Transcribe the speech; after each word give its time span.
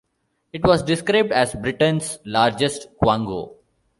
It 0.51 0.63
was 0.65 0.81
described 0.81 1.31
as 1.31 1.53
Britain's 1.53 2.17
largest 2.25 2.87
Quango. 3.03 3.57